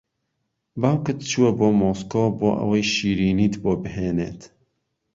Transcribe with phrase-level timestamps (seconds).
[0.81, 4.41] باوکت چووە بۆ مۆسکۆ بۆ ئەوەی شیرینیت بۆ بھێنێت